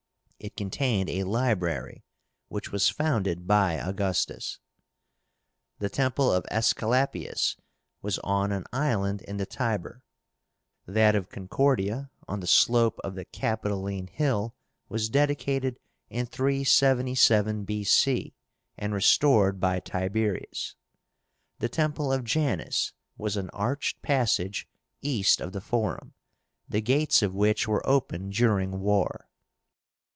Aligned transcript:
It 0.43 0.55
contained 0.57 1.07
a 1.11 1.25
library, 1.25 2.03
which 2.47 2.71
was 2.71 2.89
founded 2.89 3.45
by 3.45 3.73
Augustus. 3.75 4.57
The 5.77 5.87
Temple 5.87 6.33
of 6.33 6.47
Aesculapius 6.49 7.57
was 8.01 8.17
on 8.23 8.51
an 8.51 8.63
island 8.73 9.21
in 9.21 9.37
the 9.37 9.45
Tiber; 9.45 10.01
that 10.87 11.13
of 11.13 11.29
Concordia, 11.29 12.09
on 12.27 12.39
the 12.39 12.47
slope 12.47 12.99
of 13.03 13.13
the 13.13 13.23
Capitoline 13.23 14.07
Hill, 14.07 14.55
was 14.89 15.09
dedicated 15.09 15.77
in 16.09 16.25
377 16.25 17.63
B.C., 17.63 18.33
and 18.79 18.95
restored 18.95 19.59
by 19.59 19.79
Tiberius. 19.79 20.73
The 21.59 21.69
Temple 21.69 22.11
of 22.11 22.23
Janus 22.23 22.93
was 23.15 23.37
an 23.37 23.51
arched 23.51 24.01
passage 24.01 24.67
east 25.03 25.39
of 25.39 25.51
the 25.51 25.61
Forum, 25.61 26.15
the 26.67 26.81
gates 26.81 27.21
of 27.21 27.35
which 27.35 27.67
were 27.67 27.87
open 27.87 28.31
during 28.31 28.79
war. 28.79 29.27